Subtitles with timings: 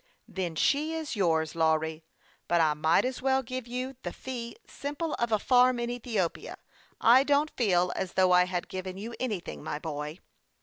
[0.27, 2.03] "Then she is yours, Lawry;
[2.47, 6.57] but I might as well give you the fee simple of a farm in Ethiopia.
[6.99, 10.17] I don't feel as though I had given you anything, my boy."